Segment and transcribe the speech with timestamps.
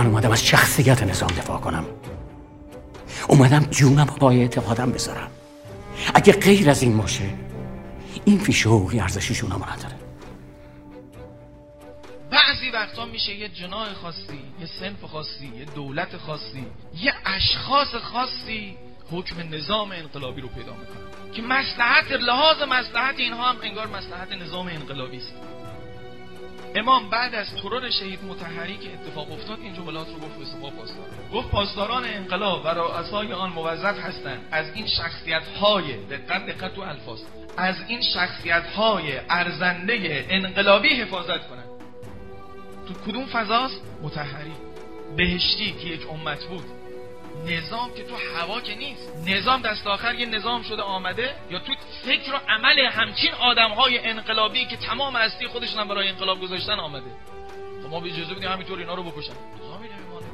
[0.00, 1.84] من اومدم از شخصیت نظام دفاع کنم.
[3.28, 5.30] اومدم جونم رو پای اعتقادم بذارم.
[6.14, 7.34] اگه غیر از این باشه
[8.24, 9.94] این فیش حقوقی ارزش جونم نداره.
[12.30, 16.66] بعضی وقتا میشه یه جناح خاصی یه سنف خاصی یه دولت خاصی
[17.02, 18.76] یه اشخاص خاصی
[19.10, 24.66] حکم نظام انقلابی رو پیدا می‌کنن که مسلحت لحاظ مسلحت اینها هم انگار مسلحت نظام
[24.66, 25.32] انقلابی است.
[26.74, 30.70] امام بعد از ترور شهید متحری که اتفاق افتاد این جملات رو گفت به سپاه
[30.70, 31.06] پاسدار.
[31.34, 34.48] گفت پاسداران انقلاب و رؤسای آن موظف هستند.
[34.50, 37.20] از این شخصیت های دقت دقت تو الفاظ
[37.56, 41.68] از این شخصیت های ارزنده انقلابی حفاظت کنند.
[42.88, 44.52] تو کدوم فضاست؟ متحری
[45.16, 46.79] بهشتی که یک امت بود.
[47.46, 49.12] نظام که تو هوا که نیست.
[49.26, 51.72] نظام دست آخر یه نظام شده آمده یا تو
[52.04, 57.10] فکر و عمل همچین آدم های انقلابی که تمام هستی خودشون برای انقلاب گذاشتن آمده.
[57.82, 59.32] خب ما به اجازه بدیم همینطور اینا رو بکشن.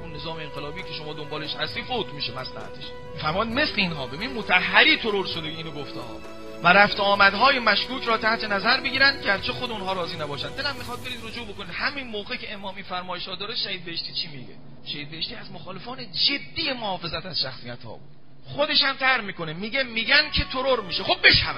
[0.02, 2.84] اون نظام انقلابی که شما دنبالش هستی فوت میشه مصلحتش
[3.22, 4.06] فهماد مثل اینها.
[4.06, 6.16] ببین متحری ترور شده اینو گفته ها.
[6.62, 11.04] و رفت آمدهای مشکوک را تحت نظر بگیرن گرچه خود اونها راضی نباشند دلم می‌خواد
[11.04, 11.70] برید رجوع بکنید.
[11.70, 14.54] همین موقع که امامی فرمایشات داره شهید بهشتی چی میگه؟
[14.86, 18.16] شهید بهشتی از مخالفان جدی محافظت از شخصیت ها بود.
[18.44, 19.52] خودش هم تر می‌کنه.
[19.52, 21.02] میگه میگن که ترور میشه.
[21.02, 21.54] خب بشون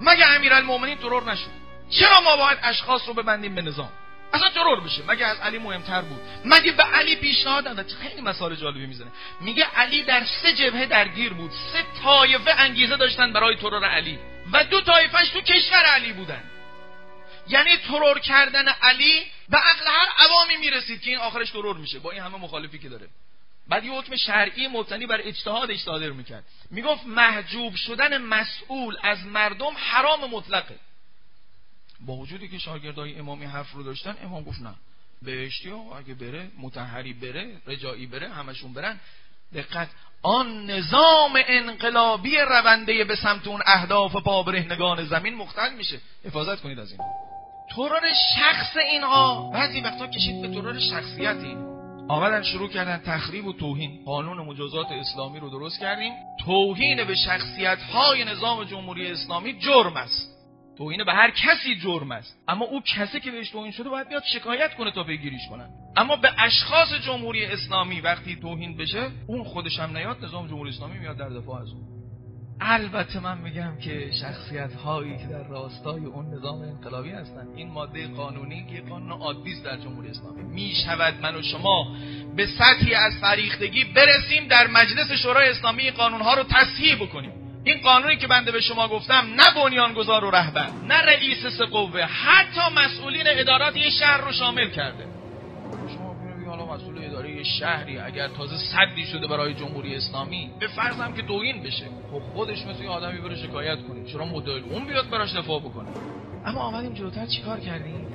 [0.00, 1.50] مگه امیرالمومنین ترور نشد؟
[1.90, 3.88] چرا ما باید اشخاص رو ببندیم به نظام؟
[4.32, 5.02] اصلا ترور بشه.
[5.08, 9.10] مگه از علی مهمتر بود؟ مگه به علی پیشنهاد خیلی مسائل جالبی می‌زنه.
[9.40, 11.50] میگه علی در سه جبهه درگیر بود.
[11.50, 14.18] سه طایفه انگیزه داشتن برای ترور علی.
[14.52, 16.42] و دو طایفش تو کشور علی بودن.
[17.48, 21.98] یعنی ترور کردن علی به عقل هر عوامی می‌رسید که این آخرش ترور میشه.
[21.98, 23.08] با این همه مخالفی که داره.
[23.68, 26.44] بعد یه حکم شرعی مبتنی بر اجتهادش صادر می‌کرد.
[26.70, 30.78] می‌گفت محجوب شدن مسئول از مردم حرام مطلقه.
[32.00, 34.74] با وجودی که شاگردای امامی حرف رو داشتن امام گفت نه.
[35.22, 39.00] بهشتی اگه بره متحری بره رجایی بره همشون برن.
[39.54, 39.88] دقت
[40.22, 46.00] آن نظام انقلابی رونده به سمت اون اهداف پابرهنگان زمین مختل میشه.
[46.24, 47.00] حفاظت کنید از این.
[47.76, 48.02] ترور
[48.36, 49.50] شخص اینها.
[49.50, 51.56] بعضی وقتا کشید به ترور شخصیتی.
[52.08, 54.04] آمدن شروع کردن تخریب و توهین.
[54.04, 56.12] قانون مجازات اسلامی رو درست کردیم.
[56.44, 60.34] توهین به شخصیت های نظام جمهوری اسلامی جرم است.
[60.78, 62.36] توهین به هر کسی جرم است.
[62.48, 65.68] اما او کسی که بهش توهین شده باید بیاد شکایت کنه تا بگیریش کنن.
[65.96, 70.98] اما به اشخاص جمهوری اسلامی وقتی توهین بشه اون خودش هم نیاد نظام جمهوری اسلامی
[70.98, 72.03] میاد در دفاع از اون.
[72.60, 78.08] البته من میگم که شخصیت هایی که در راستای اون نظام انقلابی هستن این ماده
[78.08, 80.42] قانونی که قانون عادی در جمهوری اسلامی.
[80.42, 81.96] می‌شود من و شما
[82.36, 87.32] به سطحی از فریختگی برسیم در مجلس شورای اسلامی قانون ها رو تصحیح بکنیم.
[87.64, 92.00] این قانونی که بنده به شما گفتم نه بنیانگذار و رهبر نه رئیس سه قوه
[92.00, 95.13] حتی مسئولین ادارات یه شهر رو شامل کرده.
[97.58, 101.86] شهری اگر تازه صدی شده برای جمهوری اسلامی به فرضم که دوین بشه.
[102.12, 104.04] خب خودش مثل یه آدمی بره شکایت کنه.
[104.12, 105.88] چرا مدل اون بیاد براش دفاع بکنه؟
[106.46, 108.06] اما آمدیم جلوتر چیکار کردیم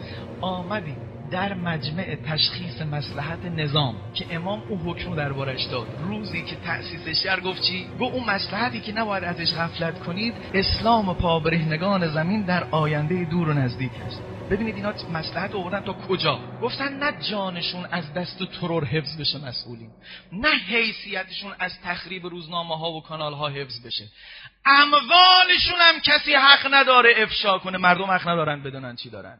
[0.42, 0.98] آمدیم
[1.32, 5.88] در مجمع تشخیص مسلحت نظام که امام او حکم دربارش داد.
[6.08, 11.14] روزی که تأسیس شهر گفت چی؟ گفت اون مسلحتی که نباید ازش غفلت کنید اسلام
[11.14, 14.22] پابرهنگان زمین در آینده دور و نزدیک است.
[14.50, 19.90] ببینید اینا مسلحت آوردن تا کجا؟ گفتن نه جانشون از دست ترور حفظ بشه مسئولین
[20.32, 24.08] نه حیثیتشون از تخریب روزنامه ها و کانال ها حفظ بشه.
[24.66, 29.38] اموالشون هم کسی حق نداره افشا کنه مردم حق ندارن بدونن چی دارن.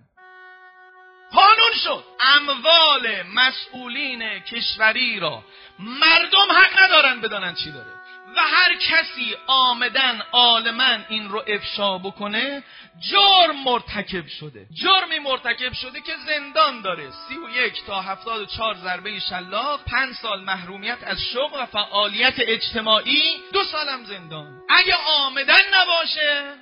[1.32, 2.04] قانون شد.
[2.36, 5.44] اموال مسئولین کشوری را
[5.80, 7.99] مردم حق ندارن بدانن چی داره.
[8.40, 12.64] و هر کسی آمدن عالما این رو افشا بکنه
[13.00, 14.68] جرم مرتکب شده.
[14.74, 17.12] جرمی مرتکب شده که زندان داره.
[17.12, 21.66] سی و یک تا هفتاد و چهار ضربه شلاق پنج سال محرومیت از شغل و
[21.66, 24.62] فعالیت اجتماعی دو سالم زندان.
[24.70, 26.54] اگه آمدن نباشه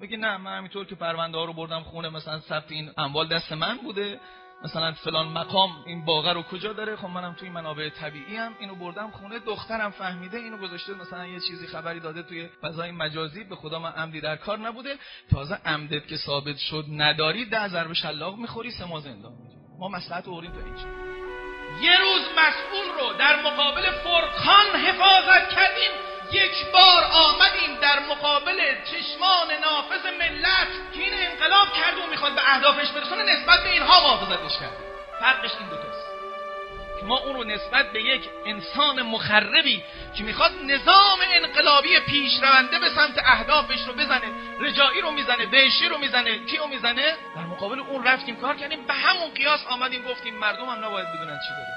[0.00, 3.52] بگی نه من همینطور که پرونده ها رو بردم خونه مثلا ثبت این اموال دست
[3.52, 4.20] من بوده.
[4.62, 8.74] مثلا فلان مقام این باغه رو کجا داره؟ خب منم توی منابع طبیعی هم اینو
[8.74, 13.56] بردم خونه دخترم فهمیده اینو گذاشته مثلا یه چیزی خبری داده توی فضای مجازی به
[13.56, 14.96] خدا من عمدی در کار نبوده.
[15.30, 19.32] تازه عمدت که ثابت شد نداری ده ضرب شلاق می‌خوری سه ماه زندان
[19.78, 21.04] ما مصلحت اوریم تا اینجا.
[21.82, 25.90] یه روز مسئول رو در مقابل فرقان حفاظت کردیم.
[32.46, 34.76] اهدافش برسونه نسبت به اینها محافظتش کرد
[35.20, 36.04] فرقش این دوتاست.
[37.00, 39.82] که ما اون رو نسبت به یک انسان مخربی
[40.14, 44.28] که می‌خواد نظام انقلابی پیش رونده به سمت اهدافش رو بزنه
[44.60, 48.86] رجایی رو می‌زنه بهشی رو می‌زنه کی رو می‌زنه؟ در مقابل اون رفتیم کار کردیم
[48.86, 51.74] به همون قیاس آمدیم گفتیم مردم هم نباید بدونن چی داره.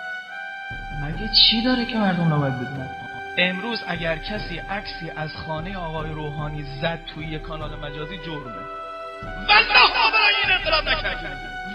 [1.04, 2.90] مگه چی داره که مردم نباید بدونن؟
[3.38, 8.62] امروز اگر کسی عکسی از خانه آقای روحانی زد توی کانال مجازی جرمه.
[9.48, 9.97] والله
[10.48, 11.30] این انقلاب نکردیم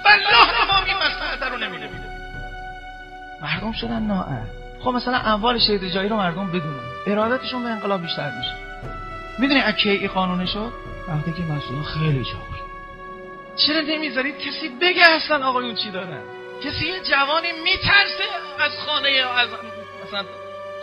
[0.05, 2.03] والله ما این مسئله رو نمی‌دونیم
[3.43, 4.47] مردم شدن ناامن
[4.81, 6.81] خب مثلا اموال شهید جایی رو مردم بدونن.
[7.07, 8.55] ارادتشون به انقلاب بیشتر میشه.
[9.39, 10.73] می‌دونی از کی این قانون شد؟
[11.09, 12.31] وقتی که مسئولان خیلی جا
[13.57, 16.23] چرا نمی‌ذارید کسی بگه اصلا آقایون چی دارن؟
[16.65, 18.25] کسی یه جوانی میترسه
[18.59, 19.49] از خانه از
[20.07, 20.25] مثلا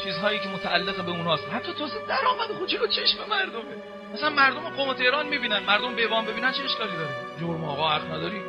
[0.04, 3.99] چیزهایی که متعلق به اونهاست حتی توسط درآمد خود جلو چشم مردمه.
[4.14, 8.42] مثلا مردم قوم تهران می‌بینن مردم بیوان ببینن چه اشکالی داره؟ جرم آقا حق نداری؟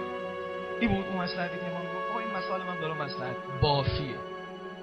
[0.80, 3.36] این بود اون مسئله که ما می‌گفت این مسئله من دارم مسئله.
[3.62, 4.16] بافیه.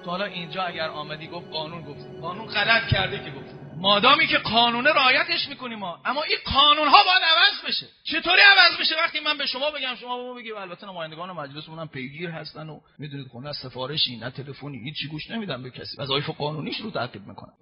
[0.04, 4.38] تو حالا اینجا اگر آمدی گفت قانون گفت قانون غلط کرده که گفت مادامی که
[4.38, 6.00] قانونه رعایتش می‌کنیم ما.
[6.04, 7.86] اما این قانون ها باید عوض بشه.
[8.04, 10.52] چطوری عوض بشه؟ وقتی من به شما بگم شما به ما بگی.
[10.52, 15.62] البته نمایندگان مجلسمون هم پیگیر هستن و می‌دونید خونه سفارشی نه تلفنی هیچ گوش نمیدن
[15.62, 15.96] به کسی.
[15.98, 17.52] وظایف قانونیش رو تعقیب می‌کنن.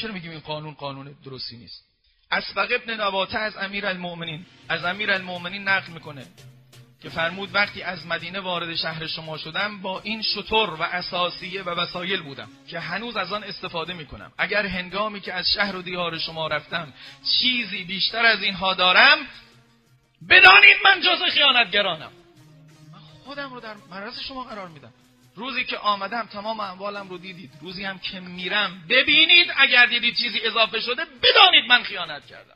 [0.00, 1.95] چرا میگیم این قانون قانون درستی نیست؟
[2.30, 4.46] اسبق ابن نواته از امیر المؤمنین.
[4.68, 6.26] از امیر المؤمنین نقل می‌کنه
[7.02, 11.70] که فرمود وقتی از مدینه وارد شهر شما شدم با این شطور و اساسیه و
[11.70, 14.32] وسایل بودم که هنوز از آن استفاده می‌کنم.
[14.38, 16.92] اگر هنگامی که از شهر و دیار شما رفتم
[17.40, 19.18] چیزی بیشتر از اینها دارم
[20.28, 22.10] بدانید من جز خیانتگرانم.
[22.92, 24.92] من خودم رو در معرض شما قرار میدم.
[25.36, 27.50] روزی که آمدم تمام اموالم رو دیدید.
[27.60, 28.82] روزی هم که میرم.
[28.88, 32.54] ببینید اگر دیدید چیزی اضافه شده بدانید من خیانت کردم.